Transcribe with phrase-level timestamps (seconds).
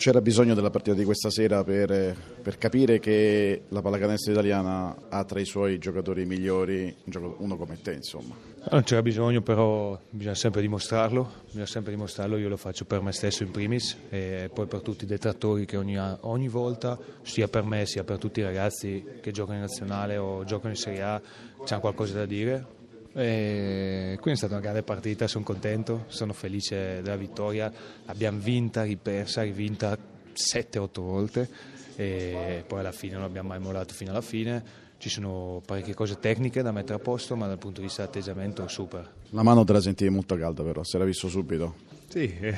[0.00, 5.24] c'era bisogno della partita di questa sera per, per, capire che la pallacanestro italiana ha
[5.24, 6.96] tra i suoi giocatori migliori
[7.36, 8.34] uno come te, insomma.
[8.70, 13.12] Non c'era bisogno, però bisogna sempre dimostrarlo, bisogna sempre dimostrarlo, io lo faccio per me
[13.12, 17.64] stesso in primis e poi per tutti i detrattori che ogni, ogni volta, sia per
[17.64, 21.20] me sia per tutti i ragazzi che giocano in nazionale o giocano in Serie A,
[21.62, 22.78] c'hanno qualcosa da dire,
[23.12, 27.72] e quindi è stata una grande partita, sono contento, sono felice della vittoria.
[28.06, 29.96] L'abbiamo vinta, ripersa, rivinta
[30.32, 31.48] 7-8 volte
[31.96, 34.88] e poi alla fine non abbiamo mai mollato fino alla fine.
[34.98, 38.68] Ci sono parecchie cose tecniche da mettere a posto, ma dal punto di vista dell'atteggiamento
[38.68, 39.10] super.
[39.30, 41.74] La mano te la sentivi molto calda però, si era visto subito.
[42.08, 42.54] Sì, eh,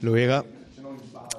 [0.00, 0.44] lo era,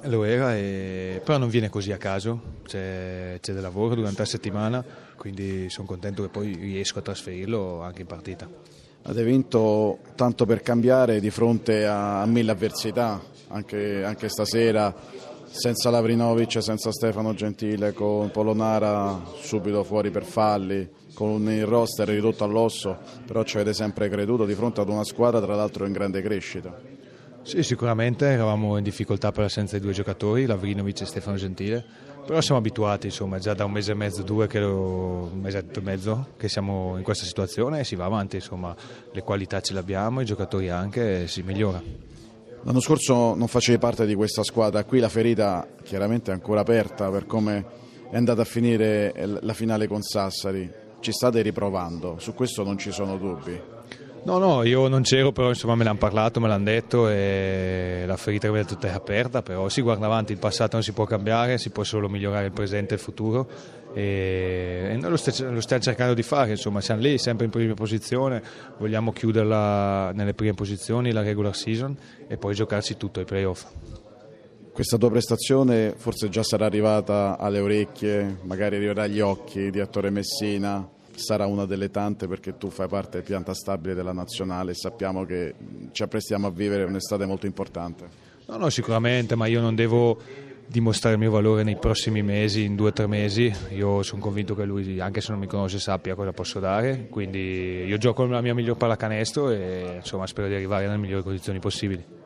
[0.04, 1.20] lo era e...
[1.24, 4.84] però non viene così a caso, c'è, c'è del lavoro durante la settimana,
[5.16, 8.48] quindi sono contento che poi riesco a trasferirlo anche in partita.
[9.06, 14.94] Avete vinto tanto per cambiare di fronte a, a mille avversità, anche, anche, stasera,
[15.50, 22.44] senza Lavrinovic, senza Stefano Gentile, con Polonara subito fuori per falli, con il roster ridotto
[22.44, 26.22] all'osso, però ci avete sempre creduto di fronte ad una squadra tra l'altro in grande
[26.22, 26.74] crescita.
[27.44, 31.84] Sì, sicuramente eravamo in difficoltà per l'assenza di due giocatori, Lavrinovic e Stefano Gentile,
[32.24, 35.82] però siamo abituati, insomma, già da un mese e mezzo, due, lo, un mesetto e
[35.82, 38.74] mezzo che siamo in questa situazione e si va avanti, insomma,
[39.12, 41.82] le qualità ce le abbiamo, i giocatori anche e si migliora.
[42.62, 47.10] L'anno scorso non facevi parte di questa squadra, qui la ferita chiaramente è ancora aperta
[47.10, 47.66] per come
[48.10, 52.90] è andata a finire la finale con Sassari, ci state riprovando, su questo non ci
[52.90, 53.60] sono dubbi.
[54.24, 58.16] No, no, io non c'ero, però insomma me l'hanno parlato, me l'hanno detto e la
[58.16, 61.68] ferita è tutta aperta, però si guarda avanti, il passato non si può cambiare, si
[61.70, 63.48] può solo migliorare il presente e il futuro
[63.94, 67.74] e, noi lo, st- lo, stiamo cercando di fare, insomma siamo lì sempre in prima
[67.74, 68.42] posizione,
[68.78, 73.66] vogliamo chiuderla nelle prime posizioni, la regular season e poi giocarsi tutto ai playoff.
[74.72, 80.10] Questa tua prestazione forse già sarà arrivata alle orecchie, magari arriverà agli occhi di attore
[80.10, 85.24] Messina, sarà una delle tante perché tu fai parte pianta stabile della nazionale e sappiamo
[85.24, 85.54] che
[85.92, 88.08] ci apprestiamo a vivere un'estate molto importante.
[88.46, 90.18] No, no, sicuramente, ma io non devo
[90.66, 93.52] dimostrare il mio valore nei prossimi mesi, in due o tre mesi.
[93.70, 97.06] Io sono convinto che lui, anche se non mi conosce, sappia cosa posso dare.
[97.08, 101.58] Quindi io gioco la mia miglior pallacanestro e insomma, spero di arrivare nelle migliori condizioni
[101.58, 102.22] possibili.